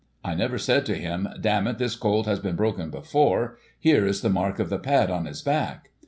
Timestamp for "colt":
1.95-2.25